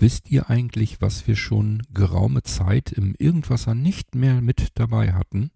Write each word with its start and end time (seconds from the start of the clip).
Wisst 0.00 0.30
ihr 0.30 0.48
eigentlich, 0.48 1.02
was 1.02 1.26
wir 1.26 1.36
schon 1.36 1.82
geraume 1.92 2.42
Zeit 2.42 2.90
im 2.90 3.14
Irgendwasser 3.18 3.74
nicht 3.74 4.14
mehr 4.14 4.40
mit 4.40 4.68
dabei 4.76 5.12
hatten? 5.12 5.50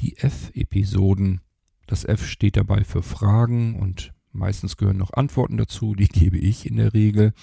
Die 0.00 0.16
F-Episoden. 0.16 1.42
Das 1.86 2.06
F 2.06 2.26
steht 2.26 2.56
dabei 2.56 2.84
für 2.84 3.02
Fragen 3.02 3.78
und 3.78 4.14
meistens 4.32 4.78
gehören 4.78 4.96
noch 4.96 5.12
Antworten 5.12 5.58
dazu, 5.58 5.94
die 5.94 6.08
gebe 6.08 6.38
ich 6.38 6.64
in 6.64 6.76
der 6.76 6.94
Regel. 6.94 7.34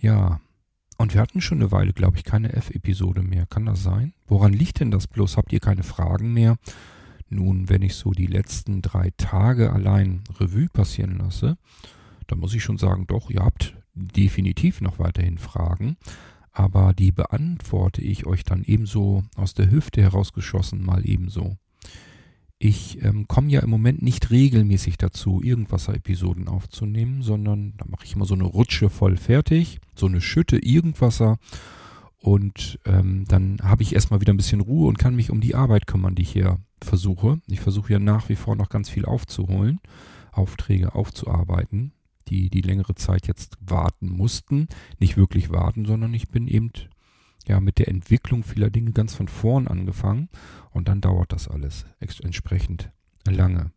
Ja, 0.00 0.40
und 0.96 1.12
wir 1.12 1.20
hatten 1.20 1.40
schon 1.40 1.58
eine 1.58 1.72
Weile, 1.72 1.92
glaube 1.92 2.18
ich, 2.18 2.22
keine 2.22 2.52
F-Episode 2.52 3.22
mehr. 3.22 3.46
Kann 3.46 3.66
das 3.66 3.82
sein? 3.82 4.14
Woran 4.28 4.52
liegt 4.52 4.78
denn 4.78 4.92
das 4.92 5.08
bloß? 5.08 5.36
Habt 5.36 5.52
ihr 5.52 5.58
keine 5.58 5.82
Fragen 5.82 6.32
mehr? 6.32 6.56
Nun, 7.28 7.68
wenn 7.68 7.82
ich 7.82 7.96
so 7.96 8.12
die 8.12 8.26
letzten 8.26 8.80
drei 8.80 9.10
Tage 9.16 9.72
allein 9.72 10.22
Revue 10.38 10.68
passieren 10.68 11.18
lasse, 11.18 11.56
dann 12.28 12.38
muss 12.38 12.54
ich 12.54 12.62
schon 12.62 12.78
sagen, 12.78 13.08
doch, 13.08 13.28
ihr 13.28 13.42
habt 13.42 13.81
definitiv 13.94 14.80
noch 14.80 14.98
weiterhin 14.98 15.38
Fragen, 15.38 15.96
aber 16.52 16.92
die 16.92 17.12
beantworte 17.12 18.02
ich 18.02 18.26
euch 18.26 18.44
dann 18.44 18.62
ebenso 18.64 19.24
aus 19.36 19.54
der 19.54 19.70
Hüfte 19.70 20.02
herausgeschossen 20.02 20.84
mal 20.84 21.06
ebenso. 21.08 21.56
Ich 22.58 23.02
ähm, 23.02 23.26
komme 23.26 23.50
ja 23.50 23.60
im 23.60 23.70
Moment 23.70 24.02
nicht 24.02 24.30
regelmäßig 24.30 24.96
dazu, 24.96 25.40
Irgendwasser-Episoden 25.42 26.46
aufzunehmen, 26.46 27.22
sondern 27.22 27.74
da 27.76 27.86
mache 27.88 28.04
ich 28.04 28.14
immer 28.14 28.24
so 28.24 28.34
eine 28.34 28.44
Rutsche 28.44 28.88
voll 28.88 29.16
fertig, 29.16 29.80
so 29.96 30.06
eine 30.06 30.20
Schütte 30.20 30.58
Irgendwasser 30.58 31.38
und 32.18 32.78
ähm, 32.84 33.24
dann 33.26 33.58
habe 33.62 33.82
ich 33.82 33.94
erstmal 33.94 34.20
wieder 34.20 34.32
ein 34.32 34.36
bisschen 34.36 34.60
Ruhe 34.60 34.86
und 34.86 34.98
kann 34.98 35.16
mich 35.16 35.30
um 35.30 35.40
die 35.40 35.56
Arbeit 35.56 35.88
kümmern, 35.88 36.14
die 36.14 36.22
ich 36.22 36.30
hier 36.30 36.60
versuche. 36.80 37.40
Ich 37.48 37.60
versuche 37.60 37.94
ja 37.94 37.98
nach 37.98 38.28
wie 38.28 38.36
vor 38.36 38.54
noch 38.54 38.68
ganz 38.68 38.88
viel 38.88 39.06
aufzuholen, 39.06 39.80
Aufträge 40.30 40.94
aufzuarbeiten 40.94 41.92
die 42.28 42.50
die 42.50 42.60
längere 42.60 42.94
Zeit 42.94 43.26
jetzt 43.26 43.56
warten 43.60 44.08
mussten. 44.08 44.68
Nicht 44.98 45.16
wirklich 45.16 45.50
warten, 45.50 45.84
sondern 45.84 46.14
ich 46.14 46.28
bin 46.28 46.48
eben 46.48 46.70
ja 47.46 47.60
mit 47.60 47.78
der 47.78 47.88
Entwicklung 47.88 48.44
vieler 48.44 48.70
Dinge 48.70 48.92
ganz 48.92 49.14
von 49.14 49.28
vorn 49.28 49.68
angefangen 49.68 50.28
und 50.70 50.88
dann 50.88 51.00
dauert 51.00 51.32
das 51.32 51.48
alles 51.48 51.86
entsprechend 51.98 52.90
lange. 53.26 53.72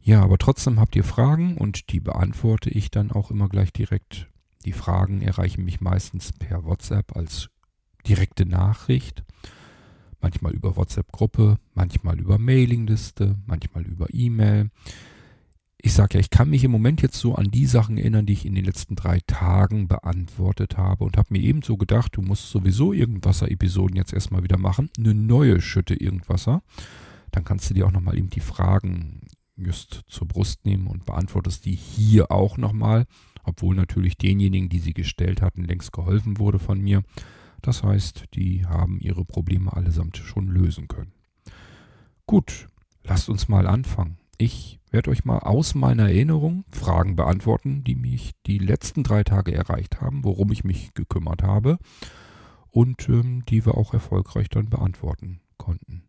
Ja, 0.00 0.22
aber 0.22 0.38
trotzdem 0.38 0.80
habt 0.80 0.96
ihr 0.96 1.04
Fragen 1.04 1.56
und 1.56 1.92
die 1.92 2.00
beantworte 2.00 2.70
ich 2.70 2.90
dann 2.90 3.12
auch 3.12 3.30
immer 3.30 3.48
gleich 3.48 3.72
direkt. 3.72 4.28
Die 4.64 4.72
Fragen 4.72 5.22
erreichen 5.22 5.64
mich 5.64 5.80
meistens 5.80 6.32
per 6.32 6.64
WhatsApp 6.64 7.16
als 7.16 7.50
direkte 8.06 8.44
Nachricht, 8.44 9.22
manchmal 10.20 10.52
über 10.52 10.76
WhatsApp-Gruppe, 10.76 11.58
manchmal 11.74 12.18
über 12.18 12.38
Mailingliste, 12.38 13.36
manchmal 13.46 13.84
über 13.84 14.06
E-Mail 14.12 14.70
ich 15.84 15.94
sage 15.94 16.14
ja, 16.14 16.20
ich 16.20 16.30
kann 16.30 16.48
mich 16.48 16.62
im 16.62 16.70
Moment 16.70 17.02
jetzt 17.02 17.18
so 17.18 17.34
an 17.34 17.50
die 17.50 17.66
Sachen 17.66 17.98
erinnern, 17.98 18.24
die 18.24 18.34
ich 18.34 18.46
in 18.46 18.54
den 18.54 18.64
letzten 18.64 18.94
drei 18.94 19.18
Tagen 19.26 19.88
beantwortet 19.88 20.76
habe 20.76 21.02
und 21.02 21.16
habe 21.16 21.32
mir 21.32 21.42
eben 21.42 21.62
so 21.62 21.76
gedacht, 21.76 22.16
du 22.16 22.22
musst 22.22 22.50
sowieso 22.50 22.92
Irgendwasser-Episoden 22.92 23.96
jetzt 23.96 24.12
erstmal 24.12 24.44
wieder 24.44 24.58
machen, 24.58 24.90
eine 24.96 25.12
neue 25.12 25.60
Schütte 25.60 25.94
Irgendwasser. 25.94 26.62
Dann 27.32 27.42
kannst 27.42 27.68
du 27.68 27.74
dir 27.74 27.86
auch 27.86 27.90
nochmal 27.90 28.16
eben 28.16 28.30
die 28.30 28.40
Fragen 28.40 29.22
just 29.56 30.02
zur 30.06 30.28
Brust 30.28 30.64
nehmen 30.64 30.86
und 30.86 31.04
beantwortest 31.04 31.64
die 31.64 31.74
hier 31.74 32.30
auch 32.30 32.58
nochmal, 32.58 33.06
obwohl 33.42 33.74
natürlich 33.74 34.16
denjenigen, 34.16 34.68
die 34.68 34.78
sie 34.78 34.94
gestellt 34.94 35.42
hatten, 35.42 35.64
längst 35.64 35.92
geholfen 35.92 36.38
wurde 36.38 36.60
von 36.60 36.80
mir. 36.80 37.02
Das 37.60 37.82
heißt, 37.82 38.26
die 38.34 38.66
haben 38.66 39.00
ihre 39.00 39.24
Probleme 39.24 39.72
allesamt 39.72 40.16
schon 40.16 40.46
lösen 40.46 40.86
können. 40.86 41.12
Gut, 42.26 42.68
lasst 43.02 43.28
uns 43.28 43.48
mal 43.48 43.66
anfangen. 43.66 44.21
Ich 44.38 44.80
werde 44.90 45.10
euch 45.10 45.24
mal 45.24 45.38
aus 45.38 45.74
meiner 45.74 46.04
Erinnerung 46.04 46.64
Fragen 46.70 47.16
beantworten, 47.16 47.84
die 47.84 47.94
mich 47.94 48.32
die 48.46 48.58
letzten 48.58 49.02
drei 49.02 49.24
Tage 49.24 49.54
erreicht 49.54 50.00
haben, 50.00 50.24
worum 50.24 50.52
ich 50.52 50.64
mich 50.64 50.94
gekümmert 50.94 51.42
habe 51.42 51.78
und 52.70 53.08
ähm, 53.08 53.44
die 53.48 53.64
wir 53.64 53.76
auch 53.76 53.94
erfolgreich 53.94 54.48
dann 54.48 54.68
beantworten 54.68 55.40
konnten. 55.56 56.04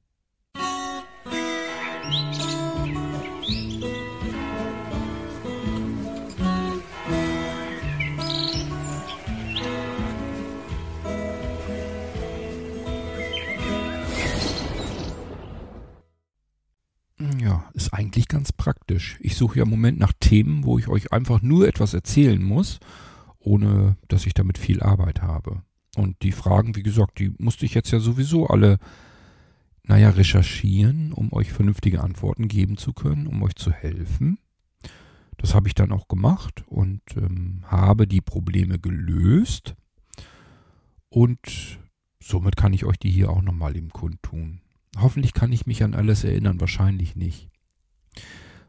Eigentlich 18.04 18.28
ganz 18.28 18.52
praktisch. 18.52 19.18
Ich 19.22 19.36
suche 19.36 19.60
ja 19.60 19.64
im 19.64 19.70
Moment 19.70 19.98
nach 19.98 20.14
Themen, 20.20 20.66
wo 20.66 20.78
ich 20.78 20.88
euch 20.88 21.14
einfach 21.14 21.42
nur 21.42 21.68
etwas 21.68 21.94
erzählen 21.94 22.44
muss, 22.44 22.80
ohne 23.40 23.98
dass 24.10 24.26
ich 24.26 24.34
damit 24.34 24.58
viel 24.58 24.82
Arbeit 24.82 25.22
habe. 25.22 25.64
Und 25.96 26.22
die 26.22 26.32
Fragen, 26.32 26.76
wie 26.76 26.84
gesagt, 26.84 27.20
die 27.20 27.34
musste 27.38 27.66
ich 27.66 27.74
jetzt 27.74 27.92
ja 27.92 28.00
sowieso 28.00 28.48
alle, 28.48 28.78
naja, 29.84 30.10
recherchieren, 30.10 31.14
um 31.14 31.32
euch 31.32 31.52
vernünftige 31.52 32.02
Antworten 32.02 32.48
geben 32.48 32.78
zu 32.78 32.94
können, 32.94 33.28
um 33.28 33.42
euch 33.44 33.56
zu 33.56 33.72
helfen. 33.72 34.38
Das 35.38 35.56
habe 35.56 35.68
ich 35.68 35.76
dann 35.76 35.92
auch 35.92 36.08
gemacht 36.08 36.64
und 36.68 37.02
ähm, 37.16 37.64
habe 37.68 38.08
die 38.08 38.22
Probleme 38.22 38.80
gelöst. 38.80 39.76
Und 41.10 41.80
somit 42.22 42.58
kann 42.58 42.74
ich 42.74 42.86
euch 42.86 42.98
die 42.98 43.12
hier 43.12 43.30
auch 43.30 43.42
nochmal 43.42 43.76
im 43.78 43.92
kundtun. 43.92 44.62
Hoffentlich 44.98 45.34
kann 45.34 45.52
ich 45.52 45.66
mich 45.66 45.84
an 45.84 45.96
alles 45.96 46.24
erinnern, 46.24 46.60
wahrscheinlich 46.60 47.16
nicht. 47.16 47.53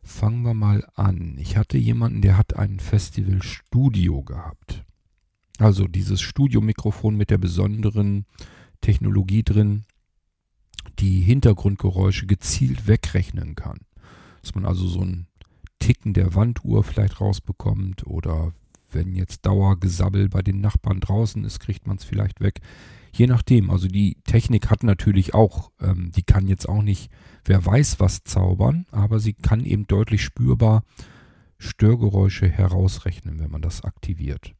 Fangen 0.02 0.42
wir 0.42 0.54
mal 0.54 0.86
an. 0.94 1.36
Ich 1.38 1.56
hatte 1.56 1.78
jemanden, 1.78 2.20
der 2.20 2.36
hat 2.36 2.56
ein 2.56 2.78
Festivalstudio 2.78 4.22
gehabt. 4.22 4.84
Also 5.58 5.86
dieses 5.86 6.20
Studiomikrofon 6.20 7.16
mit 7.16 7.30
der 7.30 7.38
besonderen 7.38 8.26
Technologie 8.80 9.42
drin, 9.42 9.84
die 10.98 11.20
Hintergrundgeräusche 11.20 12.26
gezielt 12.26 12.86
wegrechnen 12.86 13.54
kann. 13.54 13.78
Dass 14.42 14.54
man 14.54 14.66
also 14.66 14.86
so 14.86 15.00
ein 15.00 15.26
Ticken 15.78 16.12
der 16.12 16.34
Wanduhr 16.34 16.84
vielleicht 16.84 17.20
rausbekommt 17.20 18.06
oder 18.06 18.52
wenn 18.90 19.14
jetzt 19.14 19.46
Dauergesabbel 19.46 20.28
bei 20.28 20.42
den 20.42 20.60
Nachbarn 20.60 21.00
draußen 21.00 21.44
ist, 21.44 21.60
kriegt 21.60 21.86
man 21.86 21.96
es 21.96 22.04
vielleicht 22.04 22.40
weg. 22.40 22.60
Je 23.14 23.28
nachdem, 23.28 23.70
also 23.70 23.86
die 23.86 24.16
Technik 24.24 24.70
hat 24.70 24.82
natürlich 24.82 25.34
auch, 25.34 25.70
ähm, 25.80 26.10
die 26.16 26.24
kann 26.24 26.48
jetzt 26.48 26.68
auch 26.68 26.82
nicht, 26.82 27.12
wer 27.44 27.64
weiß 27.64 28.00
was 28.00 28.24
zaubern, 28.24 28.86
aber 28.90 29.20
sie 29.20 29.34
kann 29.34 29.64
eben 29.64 29.86
deutlich 29.86 30.24
spürbar 30.24 30.82
Störgeräusche 31.56 32.48
herausrechnen, 32.48 33.38
wenn 33.38 33.52
man 33.52 33.62
das 33.62 33.84
aktiviert. 33.84 34.52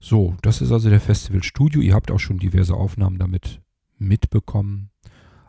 So, 0.00 0.34
das 0.40 0.62
ist 0.62 0.72
also 0.72 0.88
der 0.88 1.00
Festival 1.00 1.42
Studio. 1.42 1.82
Ihr 1.82 1.92
habt 1.92 2.10
auch 2.10 2.18
schon 2.18 2.38
diverse 2.38 2.72
Aufnahmen 2.72 3.18
damit 3.18 3.60
mitbekommen. 3.98 4.88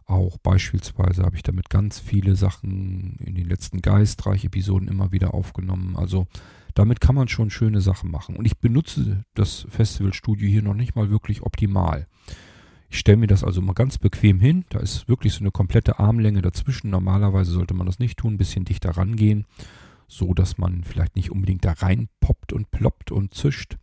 Auch 0.08 0.38
beispielsweise 0.38 1.24
habe 1.24 1.36
ich 1.36 1.44
damit 1.44 1.70
ganz 1.70 2.00
viele 2.00 2.38
Sachen 2.38 3.18
in 3.20 3.36
den 3.36 3.46
letzten 3.48 3.82
Geistreich-Episoden 3.82 4.88
immer 4.88 5.12
wieder 5.12 5.34
aufgenommen. 5.34 5.98
Also 5.98 6.28
damit 6.74 7.02
kann 7.02 7.16
man 7.16 7.28
schon 7.28 7.50
schöne 7.50 7.82
Sachen 7.82 8.10
machen. 8.10 8.38
Und 8.38 8.46
ich 8.46 8.58
benutze 8.58 9.26
das 9.34 9.68
Festivalstudio 9.70 10.48
hier 10.48 10.62
noch 10.62 10.76
nicht 10.76 10.96
mal 10.96 11.10
wirklich 11.10 11.44
optimal. 11.44 12.08
Ich 12.90 13.00
stelle 13.00 13.18
mir 13.18 13.28
das 13.28 13.44
also 13.44 13.62
mal 13.62 13.74
ganz 13.74 13.98
bequem 13.98 14.40
hin. 14.40 14.64
Da 14.70 14.80
ist 14.80 15.10
wirklich 15.10 15.34
so 15.34 15.42
eine 15.42 15.52
komplette 15.52 16.00
Armlänge 16.00 16.42
dazwischen. 16.42 16.90
Normalerweise 16.90 17.52
sollte 17.52 17.74
man 17.74 17.86
das 17.86 18.00
nicht 18.00 18.18
tun, 18.18 18.36
ein 18.36 18.38
bisschen 18.38 18.64
dichter 18.64 18.92
rangehen, 18.92 19.46
so 20.08 20.34
dass 20.34 20.58
man 20.58 20.86
vielleicht 20.86 21.18
nicht 21.18 21.32
unbedingt 21.32 21.66
da 21.66 21.74
rein 21.74 22.08
poppt 22.22 22.54
und 22.54 22.72
ploppt 22.72 23.12
und 23.12 23.34
zischt, 23.34 23.78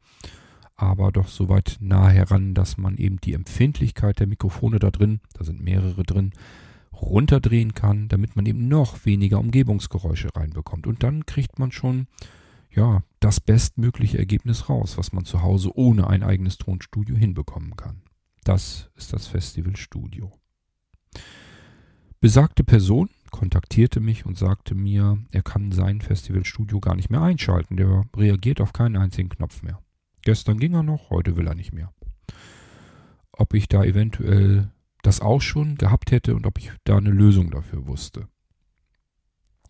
aber 0.77 1.13
doch 1.13 1.29
so 1.29 1.49
weit 1.49 1.77
nah 1.81 2.09
heran, 2.09 2.55
dass 2.55 2.77
man 2.77 2.97
eben 2.97 3.21
die 3.21 3.35
Empfindlichkeit 3.35 4.21
der 4.21 4.27
Mikrofone 4.27 4.79
da 4.79 4.91
drin, 4.91 5.21
da 5.35 5.45
sind 5.45 5.63
mehrere 5.63 6.03
drin, 6.03 6.33
runterdrehen 6.93 7.75
kann, 7.75 8.09
damit 8.09 8.37
man 8.37 8.47
eben 8.47 8.69
noch 8.69 9.05
weniger 9.05 9.39
Umgebungsgeräusche 9.39 10.35
reinbekommt. 10.35 10.87
Und 10.87 11.03
dann 11.03 11.27
kriegt 11.27 11.59
man 11.59 11.73
schon 11.73 12.07
ja, 12.75 13.03
das 13.21 13.41
bestmögliche 13.41 14.19
Ergebnis 14.19 14.69
raus, 14.69 14.99
was 14.99 15.13
man 15.13 15.25
zu 15.25 15.43
Hause 15.43 15.71
ohne 15.77 16.09
ein 16.09 16.23
eigenes 16.23 16.59
Tonstudio 16.59 17.17
hinbekommen 17.17 17.77
kann. 17.77 18.03
Das 18.43 18.91
ist 18.97 19.13
das 19.13 19.27
Festivalstudio. 19.27 20.33
Besagte 22.21 22.65
Person 22.65 23.11
kontaktierte 23.31 24.01
mich 24.01 24.27
und 24.27 24.39
sagte 24.39 24.75
mir, 24.75 25.19
er 25.31 25.43
kann 25.43 25.73
sein 25.73 26.01
Festivalstudio 26.01 26.81
gar 26.81 26.95
nicht 26.95 27.11
mehr 27.11 27.23
einschalten. 27.23 27.77
Der 27.77 28.05
reagiert 28.17 28.61
auf 28.61 28.73
keinen 28.73 28.97
einzigen 28.97 29.29
Knopf 29.29 29.63
mehr. 29.63 29.84
Gestern 30.25 30.59
ging 30.59 30.75
er 30.75 30.83
noch, 30.83 31.11
heute 31.11 31.37
will 31.37 31.47
er 31.47 31.55
nicht 31.55 31.73
mehr. 31.73 31.93
Ob 33.33 33.55
ich 33.55 33.69
da 33.69 33.85
eventuell 33.85 34.71
das 35.03 35.21
auch 35.21 35.43
schon 35.43 35.77
gehabt 35.77 36.11
hätte 36.11 36.35
und 36.35 36.47
ob 36.47 36.59
ich 36.59 36.73
da 36.85 36.97
eine 36.97 37.11
Lösung 37.11 37.51
dafür 37.51 37.87
wusste. 37.87 38.29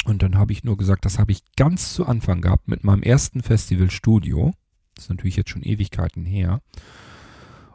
Und 0.05 0.23
dann 0.23 0.37
habe 0.37 0.53
ich 0.53 0.65
nur 0.65 0.77
gesagt, 0.77 1.05
das 1.05 1.19
habe 1.19 1.33
ich 1.33 1.43
ganz 1.57 1.95
zu 1.95 2.07
Anfang 2.07 2.41
gehabt 2.41 2.69
mit 2.69 2.85
meinem 2.85 3.03
ersten 3.03 3.43
Festivalstudio. 3.43 4.53
Das 4.95 5.05
ist 5.05 5.11
natürlich 5.11 5.37
jetzt 5.37 5.51
schon 5.51 5.63
Ewigkeiten 5.63 6.25
her. 6.25 6.61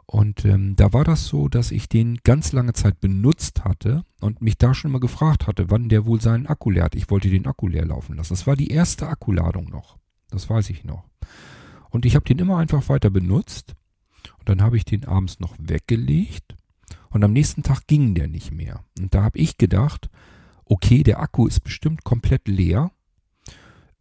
Und 0.06 0.44
ähm, 0.44 0.74
da 0.74 0.92
war 0.92 1.04
das 1.04 1.26
so, 1.26 1.48
dass 1.48 1.70
ich 1.70 1.88
den 1.88 2.18
ganz 2.24 2.52
lange 2.52 2.72
Zeit 2.72 2.98
benutzt 3.00 3.64
hatte 3.64 4.04
und 4.20 4.42
mich 4.42 4.58
da 4.58 4.74
schon 4.74 4.90
mal 4.90 4.98
gefragt 5.00 5.46
hatte, 5.46 5.70
wann 5.70 5.88
der 5.88 6.06
wohl 6.06 6.20
seinen 6.20 6.46
Akku 6.46 6.70
leert. 6.70 6.94
Ich 6.94 7.10
wollte 7.10 7.28
den 7.28 7.46
Akku 7.46 7.68
leer 7.68 7.84
laufen 7.84 8.16
lassen. 8.16 8.32
Das 8.32 8.46
war 8.46 8.56
die 8.56 8.68
erste 8.68 9.06
Akkuladung 9.06 9.68
noch. 9.68 9.98
Das 10.30 10.48
weiß 10.48 10.70
ich 10.70 10.84
noch. 10.84 11.04
Und 11.90 12.06
ich 12.06 12.14
habe 12.14 12.24
den 12.24 12.38
immer 12.38 12.58
einfach 12.58 12.88
weiter 12.88 13.10
benutzt. 13.10 13.74
Und 14.38 14.48
dann 14.48 14.62
habe 14.62 14.76
ich 14.76 14.84
den 14.84 15.04
abends 15.04 15.40
noch 15.40 15.54
weggelegt. 15.58 16.56
Und 17.10 17.24
am 17.24 17.32
nächsten 17.32 17.62
Tag 17.62 17.86
ging 17.86 18.14
der 18.14 18.28
nicht 18.28 18.52
mehr. 18.52 18.84
Und 18.98 19.14
da 19.14 19.22
habe 19.22 19.38
ich 19.38 19.58
gedacht, 19.58 20.08
okay, 20.64 21.02
der 21.02 21.20
Akku 21.20 21.46
ist 21.46 21.60
bestimmt 21.60 22.04
komplett 22.04 22.46
leer. 22.48 22.92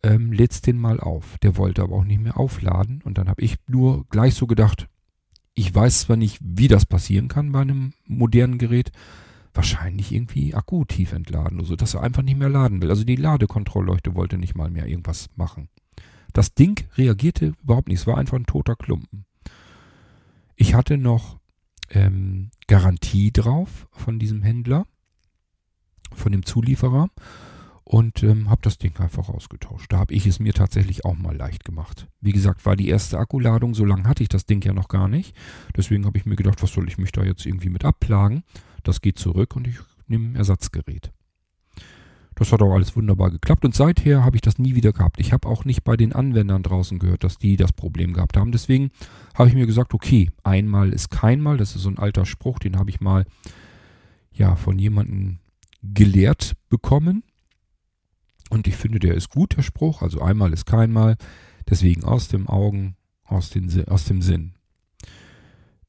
Ähm, 0.02 0.32
lädst 0.32 0.68
den 0.68 0.78
mal 0.78 1.00
auf. 1.00 1.38
Der 1.40 1.58
wollte 1.58 1.82
aber 1.82 1.96
auch 1.96 2.04
nicht 2.06 2.22
mehr 2.22 2.38
aufladen. 2.38 3.02
Und 3.04 3.18
dann 3.18 3.28
habe 3.28 3.42
ich 3.42 3.58
nur 3.68 4.06
gleich 4.10 4.36
so 4.36 4.48
gedacht, 4.48 4.88
ich 5.56 5.74
weiß 5.74 6.02
zwar 6.02 6.16
nicht, 6.16 6.40
wie 6.42 6.68
das 6.70 6.86
passieren 6.86 7.28
kann 7.28 7.52
bei 7.52 7.62
einem 7.62 7.94
modernen 8.06 8.60
Gerät, 8.60 8.92
wahrscheinlich 9.54 10.14
irgendwie 10.14 10.54
Akku 10.54 10.86
tief 10.86 11.12
entladen 11.12 11.60
oder 11.60 11.68
so, 11.68 11.76
dass 11.76 11.96
er 11.96 12.04
einfach 12.04 12.22
nicht 12.22 12.38
mehr 12.38 12.50
laden 12.50 12.82
will. 12.82 12.90
Also 12.90 13.04
die 13.04 13.18
Ladekontrollleuchte 13.18 14.16
wollte 14.16 14.38
nicht 14.38 14.56
mal 14.56 14.70
mehr 14.70 14.88
irgendwas 14.88 15.28
machen. 15.36 15.68
Das 16.34 16.54
Ding 16.54 16.88
reagierte 16.96 17.54
überhaupt 17.64 17.88
nicht. 17.88 18.00
Es 18.00 18.08
war 18.08 18.18
einfach 18.18 18.38
ein 18.38 18.46
toter 18.46 18.76
Klumpen. 18.76 19.26
Ich 20.56 20.74
hatte 20.74 20.98
noch 20.98 21.40
ähm, 21.90 22.52
Garantie 22.68 23.32
drauf 23.32 23.88
von 23.92 24.20
diesem 24.20 24.42
Händler, 24.42 24.86
von 26.14 26.32
dem 26.32 26.46
Zulieferer 26.46 27.10
und 27.84 28.22
ähm, 28.24 28.50
habe 28.50 28.62
das 28.62 28.78
Ding 28.78 28.96
einfach 29.00 29.30
ausgetauscht. 29.30 29.92
Da 29.92 29.98
habe 29.98 30.14
ich 30.14 30.28
es 30.28 30.40
mir 30.40 30.54
tatsächlich 30.54 31.06
auch 31.06 31.18
mal 31.18 31.36
leicht 31.36 31.66
gemacht. 31.66 32.08
Wie 32.22 32.32
gesagt, 32.32 32.66
war 32.66 32.76
die 32.76 32.90
erste 32.90 33.18
Akkuladung, 33.18 33.74
so 33.74 33.86
lange 33.86 34.08
hatte 34.08 34.22
ich 34.22 34.30
das 34.30 34.46
Ding 34.46 34.64
ja 34.64 34.74
noch 34.74 34.90
gar 34.90 35.08
nicht. 35.08 35.36
Deswegen 35.76 36.06
habe 36.06 36.18
ich 36.18 36.26
mir 36.26 36.36
gedacht, 36.36 36.62
was 36.62 36.72
soll 36.72 36.88
ich 36.88 36.98
mich 36.98 37.12
da 37.12 37.24
jetzt 37.24 37.46
irgendwie 37.46 37.70
mit 37.70 37.86
abplagen? 37.86 38.44
Das 38.84 39.02
geht 39.02 39.18
zurück 39.18 39.56
und 39.56 39.68
ich 39.68 39.78
nehme 40.08 40.30
ein 40.30 40.36
Ersatzgerät. 40.36 41.12
Das 42.40 42.54
hat 42.54 42.62
auch 42.62 42.74
alles 42.74 42.96
wunderbar 42.96 43.32
geklappt 43.32 43.66
und 43.66 43.76
seither 43.76 44.24
habe 44.24 44.38
ich 44.38 44.42
das 44.42 44.58
nie 44.58 44.74
wieder 44.74 44.94
gehabt. 44.94 45.20
Ich 45.20 45.34
habe 45.34 45.48
auch 45.48 45.66
nicht 45.66 45.84
bei 45.84 45.98
den 45.98 46.14
Anwendern 46.14 46.64
draußen 46.64 46.98
gehört, 46.98 47.26
dass 47.26 47.38
die 47.38 47.58
das 47.58 47.74
Problem 47.74 48.14
gehabt 48.14 48.38
haben. 48.38 48.54
Deswegen 48.54 48.92
habe 49.36 49.50
ich 49.50 49.56
mir 49.56 49.68
gesagt, 49.68 49.94
okay, 49.94 50.32
einmal 50.44 50.94
ist 50.94 51.10
keinmal. 51.10 51.58
Das 51.58 51.76
ist 51.76 51.82
so 51.82 51.90
ein 51.90 52.00
alter 52.00 52.26
Spruch, 52.26 52.60
den 52.60 52.78
habe 52.78 52.90
ich 52.90 53.02
mal 53.02 53.26
ja 54.32 54.56
von 54.56 54.80
jemandem 54.80 55.40
gelehrt 55.84 56.54
bekommen. 56.70 57.24
Und 58.50 58.68
ich 58.68 58.78
finde, 58.78 59.00
der 59.00 59.16
ist 59.16 59.30
gut, 59.30 59.58
der 59.58 59.62
Spruch. 59.62 60.02
Also 60.02 60.22
einmal 60.22 60.54
ist 60.54 60.66
keinmal. 60.66 61.18
Deswegen 61.70 62.06
aus 62.06 62.30
dem 62.30 62.48
Augen, 62.48 62.96
aus, 63.26 63.50
den, 63.50 63.70
aus 63.90 64.06
dem 64.06 64.22
Sinn. 64.22 64.54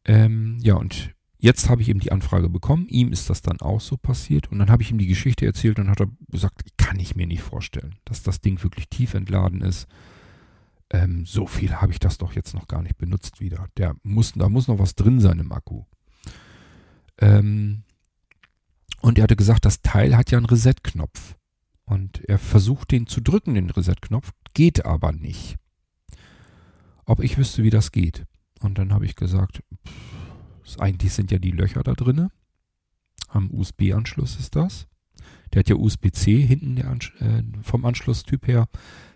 Ähm, 0.04 0.58
ja, 0.60 0.74
und 0.74 1.14
Jetzt 1.42 1.70
habe 1.70 1.80
ich 1.80 1.88
eben 1.88 2.00
die 2.00 2.12
Anfrage 2.12 2.50
bekommen, 2.50 2.86
ihm 2.88 3.12
ist 3.12 3.30
das 3.30 3.40
dann 3.40 3.62
auch 3.62 3.80
so 3.80 3.96
passiert 3.96 4.52
und 4.52 4.58
dann 4.58 4.70
habe 4.70 4.82
ich 4.82 4.90
ihm 4.90 4.98
die 4.98 5.06
Geschichte 5.06 5.46
erzählt 5.46 5.78
und 5.78 5.88
hat 5.88 6.00
er 6.00 6.10
gesagt, 6.28 6.62
kann 6.76 7.00
ich 7.00 7.16
mir 7.16 7.26
nicht 7.26 7.40
vorstellen, 7.40 7.94
dass 8.04 8.22
das 8.22 8.42
Ding 8.42 8.62
wirklich 8.62 8.90
tief 8.90 9.14
entladen 9.14 9.62
ist. 9.62 9.88
Ähm, 10.90 11.24
so 11.24 11.46
viel 11.46 11.76
habe 11.76 11.92
ich 11.92 11.98
das 11.98 12.18
doch 12.18 12.34
jetzt 12.34 12.52
noch 12.52 12.68
gar 12.68 12.82
nicht 12.82 12.98
benutzt 12.98 13.40
wieder. 13.40 13.68
Der 13.78 13.96
muss, 14.02 14.32
da 14.32 14.50
muss 14.50 14.68
noch 14.68 14.78
was 14.78 14.96
drin 14.96 15.18
sein 15.18 15.38
im 15.38 15.50
Akku. 15.50 15.84
Ähm, 17.16 17.84
und 19.00 19.16
er 19.16 19.24
hatte 19.24 19.36
gesagt, 19.36 19.64
das 19.64 19.80
Teil 19.80 20.18
hat 20.18 20.30
ja 20.30 20.36
einen 20.36 20.46
Reset-Knopf. 20.46 21.36
Und 21.86 22.22
er 22.28 22.38
versucht 22.38 22.90
den 22.90 23.06
zu 23.06 23.22
drücken, 23.22 23.54
den 23.54 23.70
Reset-Knopf, 23.70 24.30
geht 24.52 24.84
aber 24.84 25.12
nicht. 25.12 25.56
Ob 27.06 27.20
ich 27.20 27.38
wüsste, 27.38 27.62
wie 27.62 27.70
das 27.70 27.92
geht. 27.92 28.26
Und 28.60 28.76
dann 28.76 28.92
habe 28.92 29.06
ich 29.06 29.16
gesagt, 29.16 29.62
pff, 29.86 30.09
eigentlich 30.78 31.12
sind 31.12 31.30
ja 31.30 31.38
die 31.38 31.50
Löcher 31.50 31.82
da 31.82 31.94
drinne. 31.94 32.30
Am 33.28 33.50
USB-Anschluss 33.50 34.38
ist 34.38 34.56
das. 34.56 34.86
Der 35.52 35.60
hat 35.60 35.68
ja 35.68 35.76
USB-C 35.76 36.40
hinten 36.42 36.82
Ansch 36.82 37.14
äh, 37.20 37.42
vom 37.62 37.84
Anschlusstyp 37.84 38.46
her, 38.46 38.68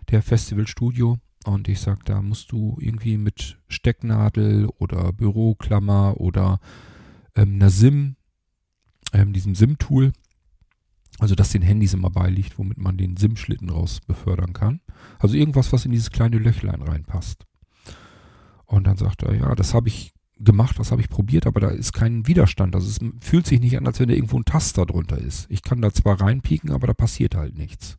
der 0.09 0.21
Festival 0.21 0.67
Studio. 0.67 1.19
Und 1.45 1.67
ich 1.67 1.79
sag, 1.79 2.05
da 2.05 2.21
musst 2.21 2.51
du 2.51 2.77
irgendwie 2.79 3.17
mit 3.17 3.59
Stecknadel 3.67 4.67
oder 4.79 5.13
Büroklammer 5.13 6.19
oder 6.19 6.59
ähm, 7.35 7.55
einer 7.55 7.69
SIM, 7.69 8.15
ähm, 9.13 9.31
diesem 9.31 9.53
SIM-Tool, 9.53 10.11
also 11.19 11.35
das 11.35 11.51
den 11.51 11.61
Handys 11.61 11.93
immer 11.93 12.09
beiliegt, 12.09 12.57
womit 12.57 12.77
man 12.77 12.97
den 12.97 13.15
SIM-Schlitten 13.15 13.69
raus 13.69 14.01
befördern 14.01 14.53
kann. 14.53 14.81
Also 15.19 15.35
irgendwas, 15.35 15.71
was 15.71 15.85
in 15.85 15.91
dieses 15.91 16.11
kleine 16.11 16.39
Löchlein 16.39 16.81
reinpasst. 16.81 17.45
Und 18.65 18.87
dann 18.87 18.97
sagt 18.97 19.23
er, 19.23 19.35
ja, 19.35 19.53
das 19.55 19.73
habe 19.73 19.87
ich 19.87 20.14
gemacht, 20.37 20.79
das 20.79 20.91
habe 20.91 21.01
ich 21.01 21.09
probiert, 21.09 21.47
aber 21.47 21.59
da 21.59 21.69
ist 21.69 21.93
kein 21.93 22.27
Widerstand. 22.27 22.75
Also 22.75 22.87
es 22.87 22.99
fühlt 23.25 23.47
sich 23.47 23.59
nicht 23.59 23.77
an, 23.77 23.87
als 23.87 23.99
wenn 23.99 24.09
da 24.09 24.15
irgendwo 24.15 24.37
ein 24.37 24.45
Taster 24.45 24.85
drunter 24.85 25.17
ist. 25.17 25.47
Ich 25.49 25.63
kann 25.63 25.81
da 25.81 25.93
zwar 25.93 26.19
reinpieken, 26.19 26.71
aber 26.71 26.87
da 26.87 26.93
passiert 26.93 27.35
halt 27.35 27.57
nichts. 27.57 27.97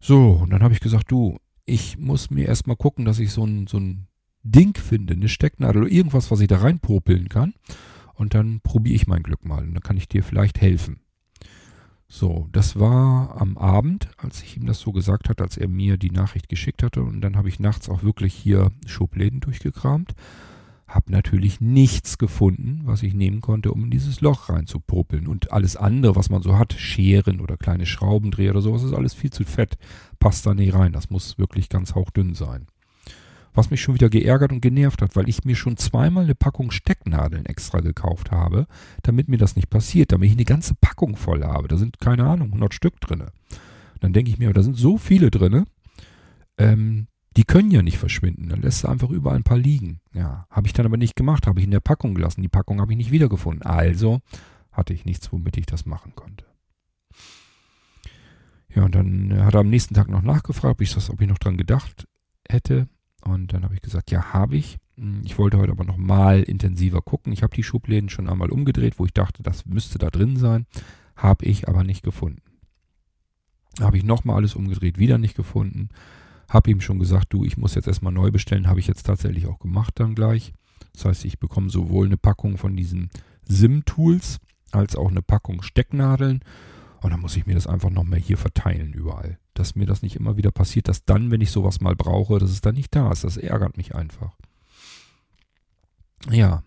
So, 0.00 0.32
und 0.32 0.50
dann 0.50 0.62
habe 0.62 0.74
ich 0.74 0.80
gesagt, 0.80 1.10
du, 1.10 1.38
ich 1.64 1.98
muss 1.98 2.30
mir 2.30 2.46
erstmal 2.46 2.76
gucken, 2.76 3.04
dass 3.04 3.18
ich 3.18 3.32
so 3.32 3.44
ein, 3.44 3.66
so 3.66 3.78
ein 3.78 4.06
Ding 4.42 4.76
finde, 4.78 5.14
eine 5.14 5.28
Stecknadel 5.28 5.82
oder 5.82 5.90
irgendwas, 5.92 6.30
was 6.30 6.40
ich 6.40 6.48
da 6.48 6.58
reinpopeln 6.58 7.28
kann. 7.28 7.54
Und 8.14 8.34
dann 8.34 8.60
probiere 8.60 8.96
ich 8.96 9.06
mein 9.06 9.22
Glück 9.22 9.44
mal 9.44 9.62
und 9.62 9.74
dann 9.74 9.82
kann 9.82 9.96
ich 9.96 10.08
dir 10.08 10.22
vielleicht 10.22 10.60
helfen. 10.60 11.00
So, 12.10 12.48
das 12.52 12.80
war 12.80 13.38
am 13.38 13.58
Abend, 13.58 14.08
als 14.16 14.42
ich 14.42 14.56
ihm 14.56 14.64
das 14.64 14.80
so 14.80 14.92
gesagt 14.92 15.28
hatte, 15.28 15.44
als 15.44 15.58
er 15.58 15.68
mir 15.68 15.98
die 15.98 16.10
Nachricht 16.10 16.48
geschickt 16.48 16.82
hatte. 16.82 17.02
Und 17.02 17.20
dann 17.20 17.36
habe 17.36 17.50
ich 17.50 17.60
nachts 17.60 17.90
auch 17.90 18.02
wirklich 18.02 18.32
hier 18.32 18.72
Schubläden 18.86 19.40
durchgekramt. 19.40 20.14
Hab 20.86 21.10
natürlich 21.10 21.60
nichts 21.60 22.16
gefunden, 22.16 22.80
was 22.84 23.02
ich 23.02 23.12
nehmen 23.12 23.42
konnte, 23.42 23.72
um 23.72 23.84
in 23.84 23.90
dieses 23.90 24.22
Loch 24.22 24.48
reinzupopeln. 24.48 25.26
Und 25.26 25.52
alles 25.52 25.76
andere, 25.76 26.16
was 26.16 26.30
man 26.30 26.40
so 26.40 26.56
hat, 26.56 26.72
Scheren 26.72 27.40
oder 27.40 27.58
kleine 27.58 27.84
Schraubendreher 27.84 28.52
oder 28.52 28.62
sowas, 28.62 28.84
ist 28.84 28.94
alles 28.94 29.12
viel 29.12 29.30
zu 29.30 29.44
fett. 29.44 29.76
Passt 30.18 30.46
da 30.46 30.54
nicht 30.54 30.72
rein. 30.72 30.94
Das 30.94 31.10
muss 31.10 31.36
wirklich 31.36 31.68
ganz 31.68 31.94
hauchdünn 31.94 32.34
sein. 32.34 32.68
Was 33.54 33.70
mich 33.70 33.80
schon 33.80 33.94
wieder 33.94 34.08
geärgert 34.08 34.52
und 34.52 34.60
genervt 34.60 35.02
hat, 35.02 35.16
weil 35.16 35.28
ich 35.28 35.44
mir 35.44 35.56
schon 35.56 35.76
zweimal 35.76 36.24
eine 36.24 36.34
Packung 36.34 36.70
Stecknadeln 36.70 37.46
extra 37.46 37.80
gekauft 37.80 38.30
habe, 38.30 38.66
damit 39.02 39.28
mir 39.28 39.38
das 39.38 39.56
nicht 39.56 39.70
passiert, 39.70 40.12
damit 40.12 40.28
ich 40.28 40.36
eine 40.36 40.44
ganze 40.44 40.74
Packung 40.74 41.16
voll 41.16 41.44
habe. 41.44 41.68
Da 41.68 41.76
sind, 41.76 41.98
keine 41.98 42.24
Ahnung, 42.24 42.48
100 42.48 42.72
Stück 42.74 43.00
drin. 43.00 43.24
Dann 44.00 44.12
denke 44.12 44.30
ich 44.30 44.38
mir, 44.38 44.52
da 44.52 44.62
sind 44.62 44.76
so 44.76 44.96
viele 44.96 45.30
drin, 45.30 45.64
ähm, 46.56 47.08
die 47.36 47.44
können 47.44 47.70
ja 47.70 47.82
nicht 47.82 47.98
verschwinden. 47.98 48.48
Dann 48.48 48.62
lässt 48.62 48.84
du 48.84 48.88
einfach 48.88 49.10
überall 49.10 49.36
ein 49.36 49.44
paar 49.44 49.58
liegen. 49.58 50.00
Ja, 50.12 50.46
habe 50.50 50.66
ich 50.66 50.72
dann 50.72 50.86
aber 50.86 50.96
nicht 50.96 51.16
gemacht, 51.16 51.46
habe 51.46 51.60
ich 51.60 51.64
in 51.64 51.70
der 51.70 51.80
Packung 51.80 52.14
gelassen. 52.14 52.42
Die 52.42 52.48
Packung 52.48 52.80
habe 52.80 52.92
ich 52.92 52.98
nicht 52.98 53.12
wiedergefunden. 53.12 53.62
Also 53.62 54.20
hatte 54.72 54.92
ich 54.92 55.04
nichts, 55.04 55.32
womit 55.32 55.56
ich 55.56 55.66
das 55.66 55.86
machen 55.86 56.14
konnte. 56.14 56.44
Ja, 58.74 58.84
und 58.84 58.94
dann 58.94 59.44
hat 59.44 59.54
er 59.54 59.60
am 59.60 59.70
nächsten 59.70 59.94
Tag 59.94 60.08
noch 60.08 60.22
nachgefragt, 60.22 60.72
ob 60.72 60.80
ich, 60.80 60.92
das, 60.92 61.10
ob 61.10 61.20
ich 61.20 61.28
noch 61.28 61.38
dran 61.38 61.56
gedacht 61.56 62.06
hätte. 62.48 62.88
Und 63.22 63.52
dann 63.52 63.64
habe 63.64 63.74
ich 63.74 63.82
gesagt, 63.82 64.10
ja, 64.10 64.32
habe 64.32 64.56
ich. 64.56 64.78
Hm, 64.96 65.22
ich 65.24 65.38
wollte 65.38 65.58
heute 65.58 65.72
aber 65.72 65.84
noch 65.84 65.96
mal 65.96 66.42
intensiver 66.42 67.02
gucken. 67.02 67.32
Ich 67.32 67.42
habe 67.42 67.54
die 67.54 67.62
Schubläden 67.62 68.08
schon 68.08 68.28
einmal 68.28 68.50
umgedreht, 68.50 68.98
wo 68.98 69.04
ich 69.04 69.12
dachte, 69.12 69.42
das 69.42 69.66
müsste 69.66 69.98
da 69.98 70.10
drin 70.10 70.36
sein. 70.36 70.66
Habe 71.16 71.44
ich 71.46 71.68
aber 71.68 71.84
nicht 71.84 72.02
gefunden. 72.02 72.42
Habe 73.80 73.96
ich 73.96 74.04
nochmal 74.04 74.36
alles 74.36 74.54
umgedreht, 74.54 74.98
wieder 74.98 75.18
nicht 75.18 75.36
gefunden. 75.36 75.88
Habe 76.48 76.70
ihm 76.70 76.80
schon 76.80 76.98
gesagt, 76.98 77.32
du, 77.32 77.44
ich 77.44 77.56
muss 77.56 77.74
jetzt 77.74 77.88
erstmal 77.88 78.12
neu 78.12 78.30
bestellen. 78.30 78.68
Habe 78.68 78.80
ich 78.80 78.86
jetzt 78.86 79.04
tatsächlich 79.04 79.46
auch 79.46 79.58
gemacht 79.58 79.94
dann 79.96 80.14
gleich. 80.14 80.52
Das 80.94 81.04
heißt, 81.04 81.24
ich 81.24 81.38
bekomme 81.38 81.70
sowohl 81.70 82.06
eine 82.06 82.16
Packung 82.16 82.56
von 82.56 82.76
diesen 82.76 83.10
SIM-Tools 83.48 84.38
als 84.72 84.96
auch 84.96 85.10
eine 85.10 85.22
Packung 85.22 85.62
Stecknadeln. 85.62 86.40
Und 87.00 87.10
dann 87.10 87.20
muss 87.20 87.36
ich 87.36 87.46
mir 87.46 87.54
das 87.54 87.66
einfach 87.66 87.90
noch 87.90 88.04
mehr 88.04 88.18
hier 88.18 88.38
verteilen 88.38 88.92
überall 88.92 89.38
dass 89.58 89.74
mir 89.74 89.86
das 89.86 90.02
nicht 90.02 90.16
immer 90.16 90.36
wieder 90.36 90.50
passiert, 90.50 90.88
dass 90.88 91.04
dann, 91.04 91.30
wenn 91.30 91.40
ich 91.40 91.50
sowas 91.50 91.80
mal 91.80 91.96
brauche, 91.96 92.38
dass 92.38 92.50
es 92.50 92.60
dann 92.60 92.74
nicht 92.74 92.94
da 92.94 93.10
ist. 93.10 93.24
Das 93.24 93.36
ärgert 93.36 93.76
mich 93.76 93.94
einfach. 93.94 94.36
Ja. 96.30 96.62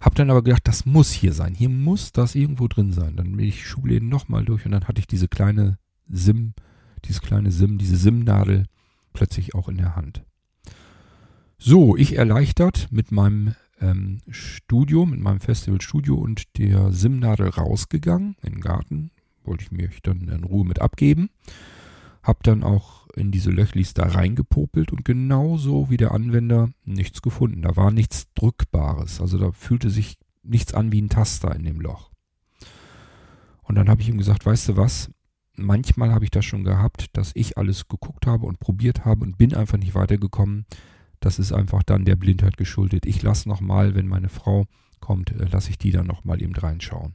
Hab 0.00 0.14
dann 0.14 0.30
aber 0.30 0.42
gedacht, 0.42 0.68
das 0.68 0.84
muss 0.84 1.12
hier 1.12 1.32
sein. 1.32 1.54
Hier 1.54 1.70
muss 1.70 2.12
das 2.12 2.34
irgendwo 2.34 2.68
drin 2.68 2.92
sein. 2.92 3.16
Dann 3.16 3.36
bin 3.36 3.46
ich 3.46 3.66
Schubläden 3.66 4.08
nochmal 4.08 4.44
durch 4.44 4.66
und 4.66 4.72
dann 4.72 4.84
hatte 4.84 5.00
ich 5.00 5.06
diese 5.06 5.28
kleine 5.28 5.78
SIM, 6.08 6.52
dieses 7.06 7.22
kleine 7.22 7.50
SIM, 7.50 7.78
diese 7.78 7.96
SIM-Nadel 7.96 8.66
plötzlich 9.14 9.54
auch 9.54 9.68
in 9.68 9.78
der 9.78 9.96
Hand. 9.96 10.22
So, 11.56 11.96
ich 11.96 12.18
erleichtert 12.18 12.88
mit 12.90 13.12
meinem 13.12 13.54
ähm, 13.80 14.20
Studio, 14.28 15.06
mit 15.06 15.20
meinem 15.20 15.40
Festivalstudio 15.40 16.16
und 16.16 16.58
der 16.58 16.92
SIM-Nadel 16.92 17.48
rausgegangen 17.48 18.36
in 18.42 18.54
den 18.54 18.60
Garten. 18.60 19.10
Wollte 19.44 19.64
ich 19.64 19.70
mich 19.70 20.02
dann 20.02 20.28
in 20.28 20.44
Ruhe 20.44 20.66
mit 20.66 20.80
abgeben. 20.80 21.30
Hab 22.24 22.42
dann 22.42 22.64
auch 22.64 23.06
in 23.14 23.30
diese 23.30 23.50
Löchlis 23.50 23.92
da 23.92 24.04
reingepopelt 24.04 24.90
und 24.90 25.04
genauso 25.04 25.90
wie 25.90 25.98
der 25.98 26.12
Anwender 26.12 26.70
nichts 26.84 27.20
gefunden. 27.20 27.62
Da 27.62 27.76
war 27.76 27.90
nichts 27.90 28.32
Drückbares. 28.34 29.20
Also 29.20 29.38
da 29.38 29.52
fühlte 29.52 29.90
sich 29.90 30.16
nichts 30.42 30.72
an 30.72 30.90
wie 30.90 31.02
ein 31.02 31.10
Taster 31.10 31.54
in 31.54 31.64
dem 31.64 31.80
Loch. 31.80 32.10
Und 33.62 33.76
dann 33.76 33.88
habe 33.88 34.00
ich 34.00 34.08
ihm 34.08 34.18
gesagt, 34.18 34.44
weißt 34.44 34.70
du 34.70 34.76
was? 34.76 35.10
Manchmal 35.54 36.12
habe 36.12 36.24
ich 36.24 36.30
das 36.30 36.46
schon 36.46 36.64
gehabt, 36.64 37.16
dass 37.16 37.30
ich 37.34 37.58
alles 37.58 37.88
geguckt 37.88 38.26
habe 38.26 38.46
und 38.46 38.58
probiert 38.58 39.04
habe 39.04 39.22
und 39.22 39.36
bin 39.36 39.54
einfach 39.54 39.78
nicht 39.78 39.94
weitergekommen. 39.94 40.64
Das 41.20 41.38
ist 41.38 41.52
einfach 41.52 41.82
dann 41.82 42.06
der 42.06 42.16
Blindheit 42.16 42.56
geschuldet. 42.56 43.06
Ich 43.06 43.22
lasse 43.22 43.48
nochmal, 43.48 43.94
wenn 43.94 44.08
meine 44.08 44.30
Frau 44.30 44.64
kommt, 45.00 45.30
äh, 45.30 45.44
lasse 45.44 45.70
ich 45.70 45.78
die 45.78 45.92
dann 45.92 46.06
nochmal 46.06 46.42
eben 46.42 46.56
reinschauen 46.56 47.14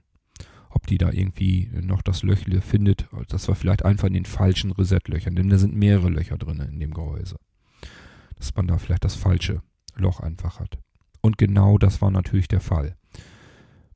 ob 0.69 0.87
die 0.87 0.97
da 0.97 1.11
irgendwie 1.11 1.69
noch 1.81 2.01
das 2.01 2.23
Löchle 2.23 2.61
findet. 2.61 3.07
Das 3.29 3.47
war 3.47 3.55
vielleicht 3.55 3.85
einfach 3.85 4.07
in 4.07 4.13
den 4.13 4.25
falschen 4.25 4.71
Resetlöchern, 4.71 5.35
denn 5.35 5.49
da 5.49 5.57
sind 5.57 5.75
mehrere 5.75 6.09
Löcher 6.09 6.37
drin 6.37 6.59
in 6.59 6.79
dem 6.79 6.93
Gehäuse. 6.93 7.37
dass 8.37 8.55
man 8.55 8.67
da 8.67 8.77
vielleicht 8.77 9.03
das 9.03 9.15
falsche 9.15 9.61
Loch 9.95 10.21
einfach 10.21 10.59
hat. 10.61 10.79
Und 11.21 11.37
genau 11.37 11.77
das 11.77 12.01
war 12.01 12.09
natürlich 12.09 12.47
der 12.47 12.61
Fall. 12.61 12.95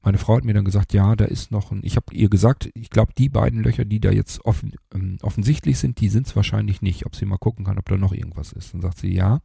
Meine 0.01 0.17
Frau 0.17 0.35
hat 0.35 0.43
mir 0.43 0.53
dann 0.53 0.65
gesagt, 0.65 0.91
ja, 0.91 1.15
da 1.15 1.23
ist 1.23 1.49
noch 1.49 1.71
ein, 1.71 1.79
ich 1.81 1.95
habe 1.95 2.13
ihr 2.13 2.29
gesagt, 2.29 2.69
ich 2.73 2.89
glaube, 2.89 3.13
die 3.17 3.29
beiden 3.29 3.63
Löcher, 3.63 3.85
die 3.85 4.01
da 4.01 4.11
jetzt 4.11 4.43
offen, 4.43 4.73
ähm, 4.93 5.17
offensichtlich 5.21 5.79
sind, 5.79 6.01
die 6.01 6.09
sind 6.09 6.27
es 6.27 6.35
wahrscheinlich 6.35 6.81
nicht, 6.81 7.05
ob 7.05 7.15
sie 7.15 7.25
mal 7.25 7.37
gucken 7.37 7.63
kann, 7.63 7.79
ob 7.79 7.87
da 7.87 7.95
noch 7.95 8.11
irgendwas 8.11 8.51
ist. 8.51 8.73
Dann 8.73 8.81
sagt 8.81 8.97
sie, 8.97 9.13
ja, 9.13 9.39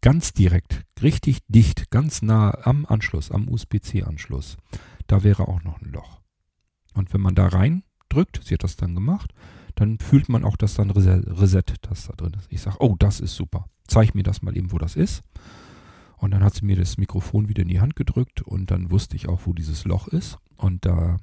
ganz 0.00 0.32
direkt, 0.32 0.84
richtig 1.02 1.40
dicht, 1.48 1.90
ganz 1.90 2.22
nah 2.22 2.66
am 2.66 2.86
Anschluss, 2.86 3.30
am 3.30 3.46
USB-C-Anschluss, 3.46 4.56
da 5.06 5.22
wäre 5.22 5.48
auch 5.48 5.62
noch 5.62 5.82
ein 5.82 5.92
Loch. 5.92 6.23
Und 6.94 7.12
wenn 7.12 7.20
man 7.20 7.34
da 7.34 7.48
rein 7.48 7.82
drückt, 8.08 8.40
sie 8.44 8.54
hat 8.54 8.64
das 8.64 8.76
dann 8.76 8.94
gemacht, 8.94 9.32
dann 9.74 9.98
fühlt 9.98 10.28
man 10.28 10.44
auch, 10.44 10.56
dass 10.56 10.74
da 10.74 10.82
ein 10.82 10.90
Reset-Taster 10.90 12.14
drin 12.16 12.36
ist. 12.38 12.46
Ich 12.50 12.60
sage, 12.60 12.76
oh, 12.80 12.96
das 12.98 13.20
ist 13.20 13.34
super. 13.34 13.66
Zeig 13.86 14.14
mir 14.14 14.22
das 14.22 14.42
mal 14.42 14.56
eben, 14.56 14.72
wo 14.72 14.78
das 14.78 14.96
ist. 14.96 15.22
Und 16.16 16.30
dann 16.30 16.44
hat 16.44 16.54
sie 16.54 16.64
mir 16.64 16.76
das 16.76 16.96
Mikrofon 16.96 17.48
wieder 17.48 17.62
in 17.62 17.68
die 17.68 17.80
Hand 17.80 17.96
gedrückt 17.96 18.40
und 18.42 18.70
dann 18.70 18.90
wusste 18.90 19.16
ich 19.16 19.28
auch, 19.28 19.42
wo 19.44 19.52
dieses 19.52 19.84
Loch 19.84 20.08
ist. 20.08 20.38
Und 20.56 20.86
da 20.86 21.18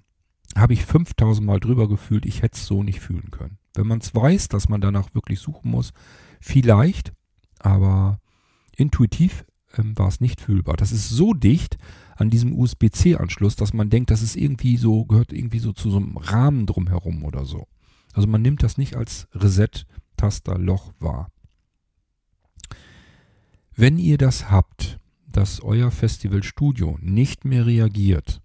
habe 0.56 0.74
ich 0.74 0.86
5000 0.86 1.46
Mal 1.46 1.60
drüber 1.60 1.88
gefühlt, 1.88 2.26
ich 2.26 2.42
hätte 2.42 2.58
es 2.58 2.68
so 2.68 2.84
nicht 2.84 3.00
fühlen 3.00 3.32
können. 3.32 3.58
Wenn 3.74 3.88
man 3.88 4.00
es 4.00 4.14
weiß, 4.14 4.50
dass 4.50 4.68
man 4.68 4.82
danach 4.82 5.16
wirklich 5.16 5.40
suchen 5.40 5.72
muss, 5.72 5.94
vielleicht, 6.42 7.14
aber 7.60 8.20
intuitiv 8.76 9.46
ähm, 9.78 9.98
war 9.98 10.10
es 10.10 10.20
nicht 10.20 10.42
fühlbar. 10.42 10.76
Das 10.76 10.92
ist 10.92 11.10
so 11.10 11.34
dicht 11.34 11.78
an 12.22 12.30
diesem 12.30 12.58
USB-C-Anschluss, 12.58 13.56
dass 13.56 13.74
man 13.74 13.90
denkt, 13.90 14.12
das 14.12 14.22
ist 14.22 14.36
irgendwie 14.36 14.78
so, 14.78 15.06
gehört 15.06 15.34
irgendwie 15.34 15.60
so 15.60 15.74
zu 15.74 15.90
so 15.90 15.98
einem 15.98 16.18
Rahmen 16.18 16.66
drumherum 16.66 17.24
oder 17.24 17.46
so. 17.46 17.68
Also 18.14 18.28
man 18.28 18.42
nimmt 18.42 18.64
das 18.64 18.78
nicht 18.78 18.96
als 18.96 19.28
Reset-Taster-Loch 19.34 20.94
wahr. 21.00 21.32
Wenn 23.76 23.98
ihr 23.98 24.18
das 24.18 24.52
habt, 24.52 25.00
dass 25.28 25.62
euer 25.62 25.92
Festivalstudio 25.92 26.98
nicht 27.02 27.46
mehr 27.46 27.66
reagiert, 27.66 28.42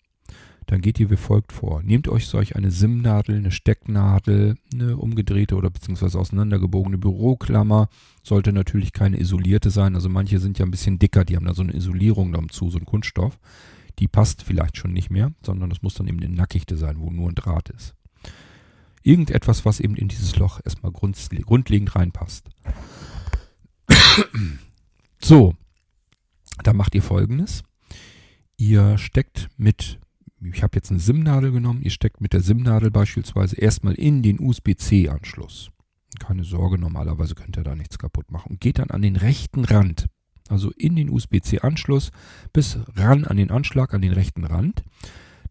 dann 0.66 0.80
geht 0.80 0.98
ihr 0.98 1.10
wie 1.10 1.16
folgt 1.16 1.52
vor. 1.52 1.82
Nehmt 1.82 2.08
euch 2.08 2.26
solch 2.26 2.56
eine 2.56 2.70
SIM-Nadel, 2.70 3.36
eine 3.36 3.50
Stecknadel, 3.50 4.56
eine 4.74 4.96
umgedrehte 4.96 5.54
oder 5.54 5.70
beziehungsweise 5.70 6.18
auseinandergebogene 6.18 6.98
Büroklammer. 6.98 7.88
Sollte 8.22 8.52
natürlich 8.52 8.92
keine 8.92 9.20
isolierte 9.20 9.70
sein. 9.70 9.94
Also 9.94 10.08
manche 10.08 10.40
sind 10.40 10.58
ja 10.58 10.64
ein 10.64 10.72
bisschen 10.72 10.98
dicker, 10.98 11.24
die 11.24 11.36
haben 11.36 11.46
da 11.46 11.54
so 11.54 11.62
eine 11.62 11.74
Isolierung 11.74 12.32
dazu, 12.32 12.68
so 12.70 12.78
ein 12.78 12.84
Kunststoff. 12.84 13.38
Die 13.98 14.08
passt 14.08 14.42
vielleicht 14.42 14.76
schon 14.76 14.92
nicht 14.92 15.10
mehr, 15.10 15.32
sondern 15.42 15.70
das 15.70 15.82
muss 15.82 15.94
dann 15.94 16.08
eben 16.08 16.20
eine 16.20 16.34
nackigte 16.34 16.76
sein, 16.76 16.98
wo 16.98 17.10
nur 17.10 17.30
ein 17.30 17.34
Draht 17.34 17.70
ist. 17.70 17.94
Irgendetwas, 19.02 19.64
was 19.64 19.78
eben 19.78 19.94
in 19.94 20.08
dieses 20.08 20.36
Loch 20.36 20.60
erstmal 20.64 20.90
grundlegend 20.90 21.94
reinpasst. 21.94 22.48
So, 25.20 25.54
da 26.64 26.72
macht 26.72 26.96
ihr 26.96 27.02
folgendes. 27.02 27.62
Ihr 28.56 28.98
steckt 28.98 29.48
mit, 29.56 30.00
ich 30.42 30.62
habe 30.62 30.76
jetzt 30.76 30.90
eine 30.90 31.00
SIM-Nadel 31.00 31.52
genommen, 31.52 31.82
ihr 31.82 31.90
steckt 31.90 32.20
mit 32.20 32.32
der 32.32 32.40
SIM-Nadel 32.40 32.90
beispielsweise 32.90 33.56
erstmal 33.56 33.94
in 33.94 34.22
den 34.22 34.40
USB-C-Anschluss. 34.40 35.70
Keine 36.18 36.44
Sorge, 36.44 36.78
normalerweise 36.78 37.34
könnt 37.34 37.56
ihr 37.56 37.64
da 37.64 37.74
nichts 37.74 37.98
kaputt 37.98 38.30
machen. 38.30 38.52
Und 38.52 38.60
geht 38.60 38.78
dann 38.78 38.90
an 38.90 39.02
den 39.02 39.16
rechten 39.16 39.64
Rand, 39.64 40.06
also 40.48 40.70
in 40.72 40.96
den 40.96 41.10
USB-C-Anschluss, 41.10 42.10
bis 42.52 42.78
ran 42.94 43.24
an 43.24 43.36
den 43.36 43.50
Anschlag, 43.50 43.94
an 43.94 44.02
den 44.02 44.12
rechten 44.12 44.44
Rand. 44.44 44.82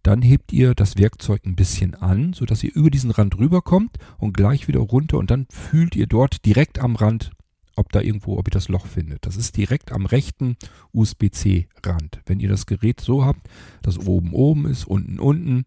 Dann 0.03 0.21
hebt 0.21 0.53
ihr 0.53 0.75
das 0.75 0.97
Werkzeug 0.97 1.45
ein 1.45 1.55
bisschen 1.55 1.95
an, 1.95 2.33
sodass 2.33 2.63
ihr 2.63 2.75
über 2.75 2.91
diesen 2.91 3.09
Rand 3.09 3.37
rüberkommt 3.37 3.97
und 4.19 4.37
gleich 4.37 4.67
wieder 4.67 4.81
runter 4.81 5.17
und 5.17 5.31
dann 5.31 5.47
fühlt 5.49 5.95
ihr 5.95 6.05
dort 6.05 6.45
direkt 6.45 6.79
am 6.79 6.95
Rand 6.95 7.31
ob 7.75 7.91
da 7.91 8.01
irgendwo, 8.01 8.37
ob 8.37 8.47
ihr 8.47 8.51
das 8.51 8.69
Loch 8.69 8.85
findet. 8.85 9.25
Das 9.25 9.37
ist 9.37 9.57
direkt 9.57 9.91
am 9.91 10.05
rechten 10.05 10.57
USB-C-Rand. 10.93 12.21
Wenn 12.25 12.39
ihr 12.39 12.49
das 12.49 12.65
Gerät 12.65 13.01
so 13.01 13.25
habt, 13.25 13.47
dass 13.81 13.97
oben 13.99 14.33
oben 14.33 14.65
ist, 14.65 14.85
unten 14.85 15.19
unten 15.19 15.65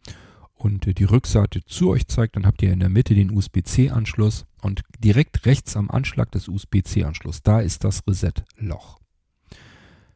und 0.55 0.99
die 0.99 1.05
Rückseite 1.05 1.65
zu 1.65 1.91
euch 1.91 2.09
zeigt, 2.09 2.37
dann 2.37 2.47
habt 2.47 2.62
ihr 2.62 2.73
in 2.73 2.81
der 2.81 2.88
Mitte 2.88 3.15
den 3.15 3.31
USB-C-Anschluss 3.31 4.47
und 4.61 4.83
direkt 4.99 5.47
rechts 5.47 5.77
am 5.77 5.91
Anschlag 5.91 6.33
des 6.33 6.49
USB-C-Anschlusses, 6.49 7.43
da 7.43 7.61
ist 7.61 7.85
das 7.85 8.03
Reset-Loch. 8.07 8.99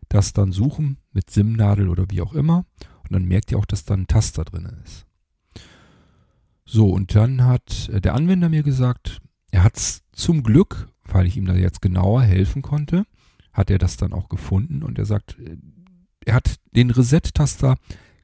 Das 0.08 0.32
dann 0.32 0.52
suchen 0.52 0.98
mit 1.12 1.30
SIM-Nadel 1.30 1.88
oder 1.88 2.10
wie 2.10 2.20
auch 2.20 2.34
immer 2.34 2.64
und 3.04 3.12
dann 3.12 3.24
merkt 3.24 3.52
ihr 3.52 3.58
auch, 3.58 3.64
dass 3.64 3.84
da 3.84 3.94
ein 3.94 4.08
Taster 4.08 4.44
drin 4.44 4.68
ist. 4.84 5.06
So, 6.64 6.90
und 6.90 7.14
dann 7.14 7.44
hat 7.44 7.88
äh, 7.92 8.00
der 8.00 8.14
Anwender 8.14 8.48
mir 8.48 8.62
gesagt, 8.62 9.20
er 9.50 9.64
hat 9.64 9.76
es 9.76 10.02
zum 10.12 10.42
Glück 10.42 10.88
weil 11.04 11.26
ich 11.26 11.36
ihm 11.36 11.46
da 11.46 11.54
jetzt 11.54 11.82
genauer 11.82 12.22
helfen 12.22 12.62
konnte, 12.62 13.04
hat 13.52 13.70
er 13.70 13.78
das 13.78 13.96
dann 13.96 14.12
auch 14.12 14.28
gefunden 14.28 14.82
und 14.82 14.98
er 14.98 15.06
sagt, 15.06 15.38
äh, 15.38 15.56
er 16.24 16.34
hat 16.34 16.56
den 16.74 16.90
Reset-Taster 16.90 17.76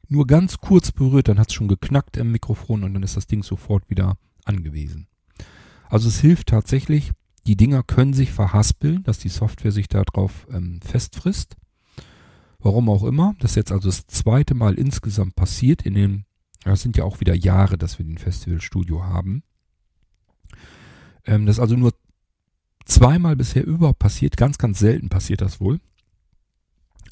nur 0.08 0.26
ganz 0.26 0.58
kurz 0.58 0.92
berührt, 0.92 1.28
dann 1.28 1.38
hat 1.38 1.48
es 1.48 1.54
schon 1.54 1.68
geknackt 1.68 2.16
im 2.16 2.32
Mikrofon 2.32 2.84
und 2.84 2.94
dann 2.94 3.02
ist 3.02 3.16
das 3.16 3.26
Ding 3.26 3.42
sofort 3.42 3.90
wieder 3.90 4.16
angewiesen. 4.44 5.06
Also 5.90 6.08
es 6.08 6.20
hilft 6.20 6.48
tatsächlich, 6.48 7.12
die 7.46 7.56
Dinger 7.56 7.82
können 7.82 8.14
sich 8.14 8.32
verhaspeln, 8.32 9.02
dass 9.04 9.18
die 9.18 9.28
Software 9.28 9.72
sich 9.72 9.88
darauf 9.88 10.46
ähm, 10.50 10.80
festfrisst. 10.82 11.56
Warum 12.58 12.88
auch 12.88 13.04
immer. 13.04 13.34
Das 13.38 13.52
ist 13.52 13.56
jetzt 13.56 13.72
also 13.72 13.88
das 13.88 14.06
zweite 14.06 14.54
Mal 14.54 14.74
insgesamt 14.74 15.36
passiert 15.36 15.82
in 15.82 15.94
den, 15.94 16.24
das 16.64 16.82
sind 16.82 16.96
ja 16.96 17.04
auch 17.04 17.20
wieder 17.20 17.34
Jahre, 17.34 17.78
dass 17.78 17.98
wir 17.98 18.04
den 18.04 18.18
Festivalstudio 18.18 19.04
haben. 19.04 19.42
Ähm, 21.24 21.46
das 21.46 21.56
ist 21.56 21.60
also 21.60 21.76
nur 21.76 21.92
zweimal 22.88 23.36
bisher 23.36 23.64
überhaupt 23.64 23.98
passiert. 23.98 24.36
Ganz, 24.36 24.58
ganz 24.58 24.78
selten 24.78 25.08
passiert 25.08 25.40
das 25.40 25.60
wohl. 25.60 25.80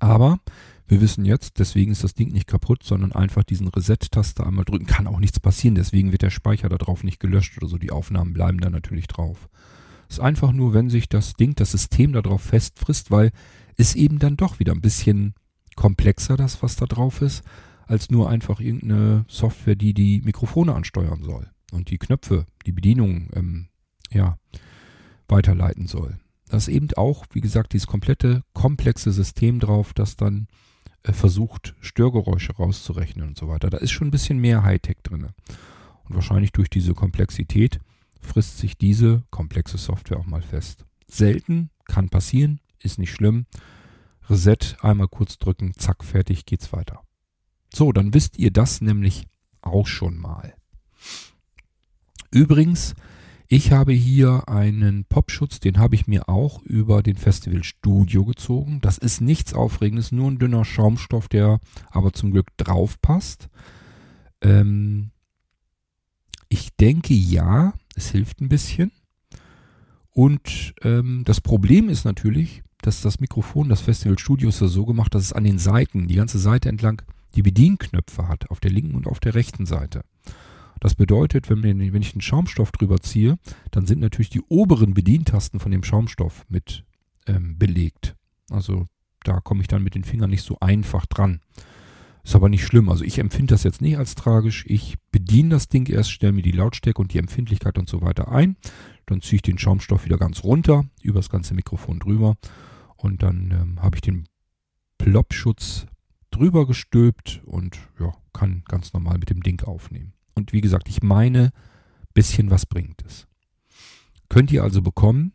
Aber 0.01 0.41
wir 0.89 1.01
wissen 1.01 1.25
jetzt, 1.25 1.59
deswegen 1.59 1.93
ist 1.93 2.05
das 2.05 2.15
Ding 2.15 2.33
nicht 2.33 2.47
kaputt, 2.47 2.83
sondern 2.83 3.13
einfach 3.13 3.45
diesen 3.45 3.69
Reset-Taster 3.69 4.47
einmal 4.47 4.65
drücken. 4.65 4.87
Kann 4.87 5.07
auch 5.07 5.19
nichts 5.19 5.41
passieren, 5.41 5.75
deswegen 5.75 6.13
wird 6.13 6.23
der 6.23 6.31
Speicher 6.31 6.69
da 6.69 6.77
drauf 6.77 7.03
nicht 7.03 7.21
gelöscht 7.21 7.57
oder 7.59 7.69
so. 7.69 7.79
Die 7.79 7.91
Aufnahmen 7.91 8.33
bleiben 8.33 8.59
da 8.59 8.71
natürlich 8.71 9.09
drauf. 9.09 9.49
Ist 10.09 10.21
einfach 10.21 10.53
nur, 10.53 10.73
wenn 10.75 10.89
sich 10.89 11.09
das 11.09 11.35
Ding, 11.35 11.55
das 11.57 11.73
System 11.73 12.13
da 12.13 12.23
drauf 12.23 12.43
festfrisst, 12.43 13.11
weil 13.11 13.33
es 13.77 13.95
eben 13.97 14.19
dann 14.19 14.37
doch 14.37 14.61
wieder 14.61 14.73
ein 14.73 14.81
bisschen 14.81 15.35
komplexer, 15.75 16.37
das, 16.37 16.63
was 16.63 16.77
da 16.77 16.87
drauf 16.87 17.21
ist, 17.21 17.43
als 17.87 18.11
nur 18.11 18.31
einfach 18.31 18.61
irgendeine 18.61 19.25
Software, 19.29 19.77
die 19.77 19.95
die 19.95 20.23
Mikrofone 20.25 20.75
ansteuern 20.75 21.23
soll 21.23 21.51
und 21.73 21.91
die 21.91 21.99
Knöpfe, 21.99 22.47
die 22.65 22.73
Bedienung, 22.73 23.29
ähm, 23.35 23.69
ja, 24.13 24.39
weiterleiten 25.29 25.87
soll. 25.87 26.19
Da 26.49 26.57
ist 26.57 26.69
eben 26.69 26.89
auch, 26.97 27.27
wie 27.33 27.41
gesagt, 27.41 27.73
dieses 27.73 27.87
komplette 27.87 28.43
komplexe 28.53 29.13
System 29.13 29.59
drauf, 29.59 29.93
das 29.95 30.17
dann 30.17 30.47
äh, 31.03 31.13
versucht, 31.13 31.75
Störgeräusche 31.81 32.55
rauszurechnen 32.55 33.29
und 33.29 33.39
so 33.39 33.49
weiter. 33.49 33.71
Da 33.71 33.79
ist 33.79 33.91
schon 33.91 34.09
ein 34.09 34.13
bisschen 34.13 34.39
mehr 34.39 34.63
Hightech 34.63 34.99
drin. 35.03 35.25
Und 35.25 36.15
wahrscheinlich 36.15 36.53
durch 36.53 36.71
diese 36.71 36.95
Komplexität 36.95 37.81
frisst 38.21 38.59
sich 38.59 38.77
diese 38.77 39.25
komplexe 39.31 39.79
Software 39.79 40.19
auch 40.19 40.27
mal 40.27 40.43
fest. 40.43 40.85
Selten, 41.09 41.71
kann 41.87 42.09
passieren, 42.09 42.61
ist 42.81 42.99
nicht 42.99 43.13
schlimm. 43.13 43.47
Reset, 44.29 44.77
einmal 44.81 45.09
kurz 45.09 45.39
drücken, 45.39 45.73
zack, 45.77 46.05
fertig, 46.05 46.47
geht's 46.47 46.73
weiter. 46.73 47.03
So, 47.73 47.93
dann 47.93 48.15
wisst 48.15 48.39
ihr 48.39 48.51
das 48.51 48.81
nämlich 48.81 49.27
auch 49.61 49.87
schon 49.87 50.17
mal. 50.17 50.55
Übrigens, 52.33 52.95
ich 53.49 53.73
habe 53.73 53.93
hier 53.93 54.49
einen 54.49 55.05
Popschutz, 55.05 55.61
den 55.61 55.79
habe 55.79 55.95
ich 55.95 56.07
mir 56.07 56.29
auch 56.29 56.63
über 56.63 57.03
den 57.03 57.17
Festival 57.17 57.63
Studio 57.65 58.25
gezogen. 58.25 58.81
Das 58.81 58.99
ist 58.99 59.21
nichts 59.21 59.55
Aufregendes, 59.55 60.13
nur 60.13 60.31
ein 60.31 60.39
dünner 60.39 60.65
Schaumstoff, 60.65 61.29
der 61.29 61.61
aber 61.91 62.13
zum 62.13 62.33
Glück 62.33 62.49
drauf 62.57 63.01
passt. 63.01 63.49
Ähm 64.41 65.11
ich 66.49 66.75
denke 66.77 67.15
ja, 67.15 67.75
es 67.95 68.11
hilft 68.11 68.41
ein 68.41 68.49
bisschen. 68.49 68.93
Und 70.11 70.75
ähm, 70.83 71.23
das 71.25 71.41
Problem 71.41 71.89
ist 71.89 72.05
natürlich, 72.05 72.63
dass 72.83 73.03
das 73.03 73.21
Mikrofon, 73.21 73.69
das 73.69 73.81
Festival 73.81 74.19
Studio 74.19 74.49
ist 74.49 74.61
ja 74.61 74.69
so 74.69 74.87
gemacht, 74.87 75.15
dass 75.15 75.25
es 75.25 75.33
an 75.33 75.45
den 75.45 75.59
Seiten, 75.59 76.09
die 76.09 76.15
ganze 76.15 76.39
Seite 76.39 76.69
entlang, 76.69 77.03
die 77.35 77.43
Bedienknöpfe 77.43 78.29
hat, 78.29 78.51
auf 78.51 78.61
der 78.61 78.71
linken 78.71 78.95
und 78.95 79.07
auf 79.07 79.21
der 79.21 79.35
rechten 79.35 79.67
Seite. 79.67 80.03
Das 80.81 80.95
bedeutet, 80.95 81.49
wenn, 81.49 81.63
wenn 81.63 82.03
ich 82.03 82.13
den 82.13 82.21
Schaumstoff 82.21 82.73
drüber 82.73 83.01
ziehe, 83.01 83.39
dann 83.71 83.87
sind 83.87 84.01
natürlich 84.01 84.31
die 84.31 84.43
oberen 84.43 84.95
Bedientasten 84.95 85.61
von 85.61 85.73
dem 85.73 85.83
Schaumstoff 85.83 86.45
mit 86.49 86.85
ähm, 87.27 87.59
belegt. 87.59 88.15
Also 88.51 88.87
da 89.23 89.41
komme 89.41 89.63
ich 89.63 89.69
dann 89.69 89.83
mit 89.83 89.95
den 89.95 90.05
Fingern 90.05 90.31
nicht 90.31 90.43
so 90.43 90.59
einfach 90.61 91.07
dran. 91.07 91.41
Ist 92.23 92.35
aber 92.35 92.49
nicht 92.49 92.65
schlimm. 92.65 92.89
Also 92.89 93.05
ich 93.05 93.19
empfinde 93.19 93.55
das 93.55 93.63
jetzt 93.63 93.81
nicht 93.81 93.99
als 93.99 94.15
tragisch. 94.17 94.65
Ich 94.67 94.97
bediene 95.13 95.51
das 95.51 95.69
Ding 95.69 95.89
erst, 95.89 96.11
stelle 96.11 96.33
mir 96.33 96.43
die 96.43 96.53
Lautstärke 96.53 97.01
und 97.01 97.13
die 97.13 97.19
Empfindlichkeit 97.19 97.79
und 97.79 97.89
so 97.89 98.03
weiter 98.03 98.33
ein. 98.33 98.57
Dann 99.07 99.21
ziehe 99.23 99.37
ich 99.37 99.43
den 99.43 99.59
Schaumstoff 99.59 100.05
wieder 100.05 100.19
ganz 100.19 100.43
runter, 100.43 100.85
über 101.03 101.21
das 101.21 101.31
ganze 101.31 101.55
Mikrofon 101.55 102.01
drüber. 102.01 102.37
Und 102.97 103.23
dann 103.23 103.53
ähm, 103.53 103.83
habe 103.83 103.97
ich 103.97 104.01
den 104.01 104.29
Plopschutz 104.99 105.87
drüber 106.31 106.67
gestülpt 106.67 107.43
und 107.45 107.79
ja, 108.01 108.13
kann 108.33 108.63
ganz 108.67 108.93
normal 108.93 109.19
mit 109.19 109.31
dem 109.31 109.43
Ding 109.43 109.63
aufnehmen. 109.63 110.13
Und 110.37 110.53
wie 110.53 110.61
gesagt, 110.61 110.89
ich 110.89 111.03
meine, 111.03 111.51
bisschen 112.15 112.51
was 112.51 112.67
bringt 112.67 113.03
es. 113.05 113.27
Könnt 114.29 114.53
ihr 114.53 114.63
also 114.63 114.83
bekommen. 114.83 115.33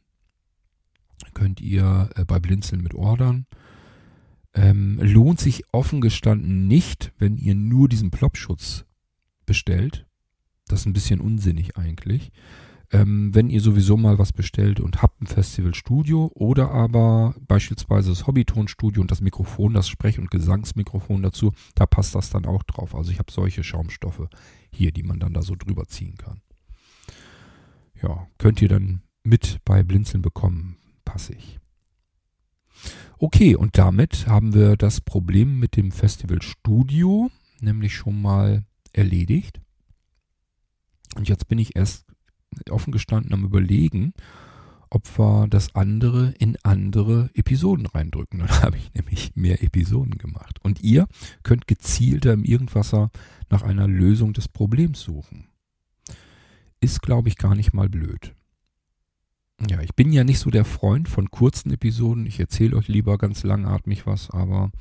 könnt 1.34 1.62
ihr 1.62 2.10
äh, 2.16 2.26
bei 2.26 2.40
Blinzeln 2.40 2.82
mit 2.82 2.94
ordern. 2.94 3.46
Ähm, 4.54 5.00
lohnt 5.02 5.40
sich 5.40 5.64
offen 5.72 6.02
gestanden 6.02 6.68
nicht, 6.68 7.14
wenn 7.18 7.38
ihr 7.38 7.56
nur 7.56 7.88
diesen 7.88 8.12
Plopschutz 8.12 8.86
bestellt. 9.46 10.06
Das 10.68 10.82
ist 10.82 10.86
ein 10.88 10.94
bisschen 10.94 11.22
unsinnig 11.22 11.78
eigentlich. 11.78 12.32
Ähm, 12.94 13.34
wenn 13.34 13.50
ihr 13.50 13.62
sowieso 13.62 13.96
mal 13.96 14.18
was 14.18 14.34
bestellt 14.34 14.80
und 14.80 15.02
habt 15.02 15.22
ein 15.22 15.28
Festivalstudio 15.28 16.30
oder 16.36 16.72
aber 16.72 17.36
beispielsweise 17.48 18.10
das 18.10 18.28
Hobbytonstudio 18.28 19.02
und 19.02 19.12
das 19.12 19.22
Mikrofon, 19.22 19.74
das 19.74 19.88
Sprech- 19.88 20.20
und 20.20 20.30
Gesangsmikrofon 20.30 21.22
dazu, 21.22 21.54
da 21.76 21.86
passt 21.86 22.16
das 22.16 22.30
dann 22.30 22.46
auch 22.46 22.64
drauf. 22.64 22.94
Also 22.94 23.12
ich 23.12 23.20
habe 23.20 23.32
solche 23.32 23.64
Schaumstoffe 23.64 24.28
hier, 24.72 24.92
die 24.92 25.04
man 25.04 25.20
dann 25.20 25.34
da 25.34 25.42
so 25.42 25.56
drüber 25.56 25.88
ziehen 25.88 26.18
kann. 26.18 26.42
Ja, 28.02 28.28
könnt 28.38 28.62
ihr 28.62 28.68
dann 28.68 29.04
mit 29.24 29.60
bei 29.64 29.84
Blinzeln 29.84 30.22
bekommen, 30.22 30.76
passig. 31.06 31.60
Okay, 33.20 33.56
und 33.56 33.78
damit 33.78 34.28
haben 34.28 34.54
wir 34.54 34.76
das 34.76 35.00
Problem 35.00 35.60
mit 35.60 35.78
dem 35.78 35.92
Festivalstudio 35.92 37.30
nämlich 37.62 37.96
schon 37.96 38.22
mal 38.22 38.66
erledigt. 38.94 39.62
Und 41.16 41.30
jetzt 41.30 41.48
bin 41.48 41.60
ich 41.60 41.76
erst 41.76 42.06
offen 42.70 42.92
gestanden 42.92 43.34
am 43.34 43.46
Überlegen, 43.46 44.14
ob 44.90 45.18
wir 45.18 45.48
das 45.48 45.74
andere 45.74 46.34
in 46.38 46.58
andere 46.64 47.30
Episoden 47.34 47.86
reindrücken. 47.86 48.40
Dann 48.48 48.62
habe 48.62 48.78
ich 48.78 48.94
nämlich 48.94 49.36
mehr 49.36 49.64
Episoden 49.64 50.18
gemacht. 50.18 50.60
Und 50.64 50.82
ihr 50.82 51.08
könnt 51.44 51.68
gezielter 51.68 52.34
im 52.34 52.44
Irgendwasser 52.44 53.10
nach 53.50 53.64
einer 53.64 53.88
Lösung 53.88 54.34
des 54.34 54.48
Problems 54.48 55.02
suchen. 55.02 55.48
Ist, 56.82 57.02
glaube 57.02 57.30
ich, 57.30 57.38
gar 57.38 57.56
nicht 57.56 57.74
mal 57.74 57.90
blöd. 57.90 58.36
Ja, 59.70 59.82
ich 59.82 59.94
bin 59.94 60.12
ja 60.12 60.24
nicht 60.24 60.40
so 60.40 60.50
der 60.50 60.66
Freund 60.66 61.08
von 61.08 61.30
kurzen 61.30 61.72
Episoden. 61.72 62.26
Ich 62.26 62.40
erzähle 62.40 62.76
euch 62.76 62.88
lieber 62.88 63.18
ganz 63.18 63.44
langatmig 63.44 64.08
was, 64.08 64.32
aber 64.32 64.72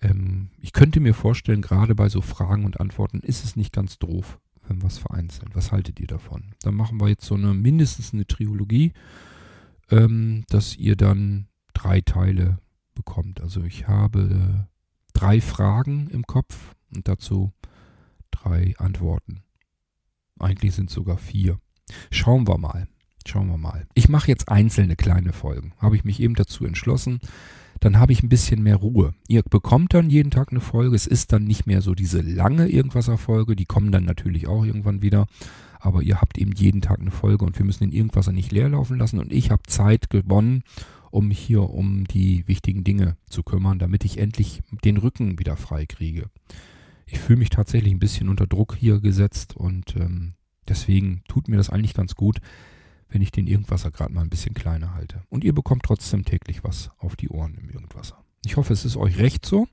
ähm, 0.00 0.48
ich 0.60 0.72
könnte 0.72 1.00
mir 1.00 1.14
vorstellen, 1.14 1.60
gerade 1.60 1.94
bei 1.94 2.08
so 2.08 2.22
Fragen 2.22 2.64
und 2.64 2.80
Antworten 2.80 3.20
ist 3.20 3.44
es 3.44 3.54
nicht 3.54 3.72
ganz 3.72 3.98
doof, 3.98 4.38
wenn 4.68 4.80
wir 4.80 4.88
es 4.88 4.98
vereinzeln. 4.98 5.50
Was 5.54 5.72
haltet 5.72 6.00
ihr 6.00 6.06
davon? 6.06 6.54
Dann 6.62 6.74
machen 6.74 7.00
wir 7.00 7.08
jetzt 7.08 7.24
so 7.24 7.34
eine 7.34 7.54
mindestens 7.54 8.12
eine 8.12 8.26
Trilogie, 8.26 8.92
ähm, 9.90 10.44
dass 10.48 10.76
ihr 10.76 10.96
dann 10.96 11.48
drei 11.74 12.00
Teile 12.00 12.58
bekommt. 12.94 13.40
Also 13.40 13.62
ich 13.62 13.86
habe 13.86 14.66
drei 15.12 15.40
Fragen 15.40 16.08
im 16.08 16.26
Kopf 16.26 16.74
und 16.94 17.08
dazu 17.08 17.52
drei 18.30 18.74
Antworten. 18.78 19.42
Eigentlich 20.38 20.74
sind 20.74 20.90
es 20.90 20.94
sogar 20.94 21.16
vier. 21.16 21.58
Schauen 22.10 22.46
wir 22.48 22.58
mal. 22.58 22.88
Schauen 23.26 23.48
wir 23.48 23.58
mal. 23.58 23.86
Ich 23.94 24.08
mache 24.08 24.28
jetzt 24.28 24.48
einzelne 24.48 24.96
kleine 24.96 25.32
Folgen. 25.32 25.72
Habe 25.78 25.96
ich 25.96 26.04
mich 26.04 26.20
eben 26.20 26.34
dazu 26.34 26.64
entschlossen 26.64 27.20
dann 27.80 27.98
habe 27.98 28.12
ich 28.12 28.22
ein 28.22 28.28
bisschen 28.28 28.62
mehr 28.62 28.76
Ruhe. 28.76 29.14
Ihr 29.28 29.42
bekommt 29.42 29.94
dann 29.94 30.10
jeden 30.10 30.30
Tag 30.30 30.50
eine 30.50 30.60
Folge. 30.60 30.96
Es 30.96 31.06
ist 31.06 31.32
dann 31.32 31.44
nicht 31.44 31.66
mehr 31.66 31.82
so 31.82 31.94
diese 31.94 32.20
lange 32.20 32.68
Irgendwasser-Folge. 32.68 33.56
Die 33.56 33.66
kommen 33.66 33.92
dann 33.92 34.04
natürlich 34.04 34.48
auch 34.48 34.64
irgendwann 34.64 35.02
wieder. 35.02 35.26
Aber 35.80 36.02
ihr 36.02 36.20
habt 36.20 36.38
eben 36.38 36.52
jeden 36.52 36.80
Tag 36.80 37.00
eine 37.00 37.10
Folge 37.10 37.44
und 37.44 37.58
wir 37.58 37.66
müssen 37.66 37.84
den 37.84 37.92
Irgendwasser 37.92 38.32
nicht 38.32 38.50
leer 38.50 38.68
laufen 38.68 38.98
lassen. 38.98 39.18
Und 39.18 39.32
ich 39.32 39.50
habe 39.50 39.62
Zeit 39.66 40.10
gewonnen, 40.10 40.62
um 41.10 41.30
hier 41.30 41.70
um 41.70 42.04
die 42.04 42.46
wichtigen 42.48 42.84
Dinge 42.84 43.16
zu 43.28 43.42
kümmern, 43.42 43.78
damit 43.78 44.04
ich 44.04 44.18
endlich 44.18 44.62
den 44.84 44.96
Rücken 44.96 45.38
wieder 45.38 45.56
frei 45.56 45.86
kriege. 45.86 46.30
Ich 47.06 47.18
fühle 47.18 47.38
mich 47.38 47.50
tatsächlich 47.50 47.92
ein 47.92 48.00
bisschen 48.00 48.28
unter 48.28 48.46
Druck 48.46 48.76
hier 48.78 49.00
gesetzt 49.00 49.56
und 49.56 49.94
ähm, 49.96 50.34
deswegen 50.68 51.22
tut 51.28 51.48
mir 51.48 51.56
das 51.56 51.70
eigentlich 51.70 51.94
ganz 51.94 52.16
gut, 52.16 52.40
wenn 53.08 53.22
ich 53.22 53.30
den 53.30 53.46
Irgendwasser 53.46 53.90
gerade 53.90 54.12
mal 54.12 54.22
ein 54.22 54.30
bisschen 54.30 54.54
kleiner 54.54 54.94
halte. 54.94 55.22
Und 55.28 55.44
ihr 55.44 55.54
bekommt 55.54 55.84
trotzdem 55.84 56.24
täglich 56.24 56.64
was 56.64 56.90
auf 56.98 57.16
die 57.16 57.28
Ohren 57.28 57.54
im 57.54 57.70
Irgendwasser. 57.70 58.24
Ich 58.44 58.56
hoffe, 58.56 58.72
es 58.72 58.84
ist 58.84 58.96
euch 58.96 59.18
recht 59.18 59.44
so. 59.44 59.66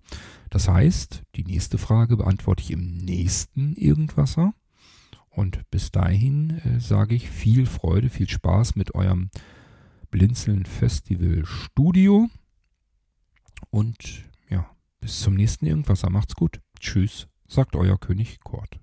Das 0.50 0.68
heißt, 0.68 1.24
die 1.36 1.44
nächste 1.44 1.78
Frage 1.78 2.18
beantworte 2.18 2.64
ich 2.64 2.72
im 2.72 2.98
nächsten 2.98 3.76
Irgendwasser. 3.76 4.54
Und 5.30 5.70
bis 5.72 5.92
dahin 5.92 6.60
äh, 6.60 6.80
sage 6.80 7.16
ich 7.16 7.30
viel 7.30 7.66
Freude, 7.66 8.10
viel 8.10 8.30
Spaß 8.30 8.76
mit 8.76 8.94
eurem 8.94 9.30
Blinzeln 10.12 10.66
Festival 10.66 11.44
Studio. 11.46 12.30
Und 13.70 14.26
ja, 14.50 14.70
bis 15.00 15.22
zum 15.22 15.36
nächsten 15.36 15.66
Irgendwasser. 15.66 16.10
Macht's 16.10 16.36
gut. 16.36 16.60
Tschüss, 16.80 17.28
sagt 17.48 17.76
euer 17.76 18.00
König 18.00 18.40
Kurt. 18.44 18.83